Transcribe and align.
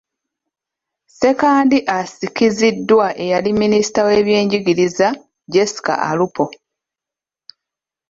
Ssekandi 1.09 1.77
asikiziddwa 1.97 3.07
eyali 3.23 3.51
minisita 3.61 3.99
w’ebyenjigiriza, 4.07 5.07
Jessica 5.53 5.93
Alupo. 6.09 6.45